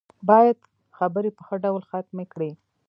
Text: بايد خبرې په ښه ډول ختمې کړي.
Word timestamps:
بايد 0.29 0.57
خبرې 0.97 1.29
په 1.37 1.41
ښه 1.47 1.55
ډول 1.63 1.81
ختمې 1.91 2.25
کړي. 2.33 2.51